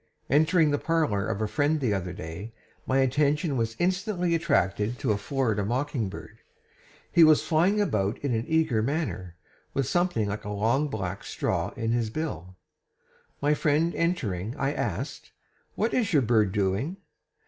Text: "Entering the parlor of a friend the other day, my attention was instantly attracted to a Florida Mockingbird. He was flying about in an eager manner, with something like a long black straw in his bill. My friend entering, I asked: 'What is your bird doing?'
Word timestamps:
"Entering 0.31 0.71
the 0.71 0.79
parlor 0.79 1.27
of 1.27 1.43
a 1.43 1.47
friend 1.47 1.79
the 1.79 1.93
other 1.93 2.11
day, 2.11 2.55
my 2.87 2.97
attention 3.01 3.55
was 3.55 3.75
instantly 3.77 4.33
attracted 4.33 4.97
to 4.97 5.11
a 5.11 5.17
Florida 5.19 5.63
Mockingbird. 5.63 6.39
He 7.11 7.23
was 7.23 7.45
flying 7.47 7.79
about 7.79 8.17
in 8.23 8.33
an 8.33 8.45
eager 8.47 8.81
manner, 8.81 9.35
with 9.75 9.85
something 9.85 10.27
like 10.27 10.43
a 10.43 10.49
long 10.49 10.87
black 10.87 11.23
straw 11.23 11.69
in 11.77 11.91
his 11.91 12.09
bill. 12.09 12.57
My 13.43 13.53
friend 13.53 13.93
entering, 13.93 14.55
I 14.57 14.73
asked: 14.73 15.33
'What 15.75 15.93
is 15.93 16.13
your 16.13 16.23
bird 16.23 16.51
doing?' 16.51 16.97